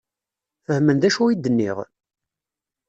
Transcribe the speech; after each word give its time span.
Fehmen 0.65 0.97
d 1.01 1.03
acu 1.07 1.23
i 1.27 1.35
d-nniɣ? 1.35 1.77